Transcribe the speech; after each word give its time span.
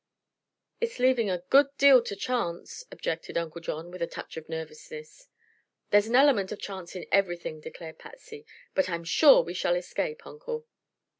"It's 0.79 0.97
leaving 0.97 1.29
a 1.29 1.43
good 1.51 1.67
deal 1.77 2.01
to 2.05 2.15
chance," 2.15 2.85
objected 2.91 3.37
Uncle 3.37 3.61
John, 3.61 3.91
with 3.91 4.01
a 4.01 4.07
touch 4.07 4.35
of 4.35 4.49
nervousness. 4.49 5.27
"There 5.91 5.99
is 5.99 6.07
an 6.07 6.15
element 6.15 6.51
of 6.51 6.59
chance 6.59 6.95
in 6.95 7.05
everything," 7.11 7.59
declared 7.61 7.99
Patsy. 7.99 8.47
"But 8.73 8.89
I'm 8.89 9.03
sure 9.03 9.43
we 9.43 9.53
shall 9.53 9.75
escape, 9.75 10.25
Uncle. 10.25 10.65